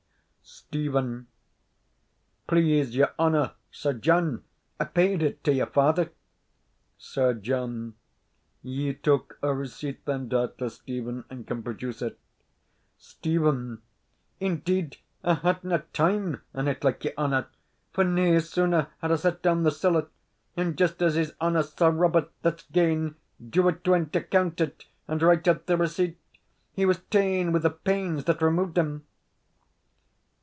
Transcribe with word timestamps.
Stephen. 0.43 1.27
Please 2.47 2.93
your 2.95 3.13
honour, 3.17 3.53
Sir 3.71 3.93
John, 3.93 4.43
I 4.81 4.85
paid 4.85 5.21
it 5.23 5.43
to 5.45 5.53
your 5.53 5.67
father. 5.67 6.11
Sir 6.97 7.33
John. 7.35 7.95
Ye 8.61 8.93
took 8.93 9.37
a 9.41 9.53
receipt, 9.53 10.03
then, 10.05 10.27
doubtless, 10.27 10.75
Stephen, 10.75 11.23
and 11.29 11.47
can 11.47 11.63
produce 11.63 12.01
it? 12.01 12.19
Stephen. 12.97 13.81
Indeed, 14.41 14.97
I 15.23 15.35
hadna 15.35 15.85
time, 15.93 16.41
an 16.53 16.67
it 16.67 16.83
like 16.83 17.03
your 17.05 17.13
honour; 17.17 17.47
for 17.93 18.03
nae 18.03 18.39
sooner 18.39 18.87
had 18.99 19.11
I 19.11 19.15
set 19.17 19.41
doun 19.41 19.63
the 19.63 19.71
siller, 19.71 20.07
and 20.57 20.77
just 20.77 21.01
as 21.01 21.15
his 21.15 21.33
honour, 21.39 21.63
Sir 21.63 21.91
Robert, 21.91 22.29
that's 22.41 22.63
gaen, 22.71 23.15
drew 23.49 23.69
it 23.69 23.81
ill 23.85 23.93
him 23.93 24.09
to 24.09 24.21
count 24.21 24.59
it 24.61 24.85
and 25.07 25.21
write 25.21 25.47
out 25.47 25.65
the 25.67 25.77
receipt, 25.77 26.19
he 26.73 26.85
was 26.85 26.99
ta'en 27.09 27.51
wi' 27.53 27.59
the 27.59 27.69
pains 27.71 28.25
that 28.25 28.41
removed 28.41 28.77
him. 28.77 29.05